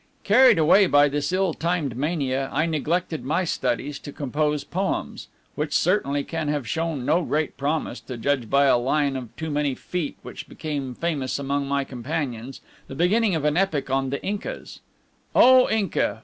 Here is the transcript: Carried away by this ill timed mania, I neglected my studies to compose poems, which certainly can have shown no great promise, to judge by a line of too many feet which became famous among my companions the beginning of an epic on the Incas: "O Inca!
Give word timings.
Carried 0.23 0.57
away 0.57 0.87
by 0.87 1.07
this 1.07 1.31
ill 1.31 1.53
timed 1.53 1.95
mania, 1.95 2.49
I 2.51 2.65
neglected 2.65 3.23
my 3.23 3.43
studies 3.43 3.99
to 3.99 4.11
compose 4.11 4.63
poems, 4.63 5.27
which 5.53 5.77
certainly 5.77 6.23
can 6.23 6.47
have 6.47 6.67
shown 6.67 7.05
no 7.05 7.21
great 7.23 7.55
promise, 7.55 7.99
to 7.99 8.17
judge 8.17 8.49
by 8.49 8.65
a 8.65 8.79
line 8.79 9.15
of 9.15 9.35
too 9.35 9.51
many 9.51 9.75
feet 9.75 10.17
which 10.23 10.49
became 10.49 10.95
famous 10.95 11.37
among 11.37 11.67
my 11.67 11.83
companions 11.83 12.61
the 12.87 12.95
beginning 12.95 13.35
of 13.35 13.45
an 13.45 13.57
epic 13.57 13.91
on 13.91 14.09
the 14.09 14.19
Incas: 14.25 14.79
"O 15.35 15.69
Inca! 15.69 16.19